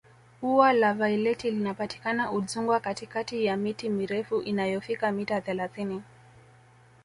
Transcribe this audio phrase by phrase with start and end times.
[0.41, 6.01] ua la vaileti linapatikana udzungwa katikati ya miti mirefu inayofika mita thelathini